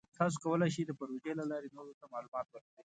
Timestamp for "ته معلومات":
1.99-2.47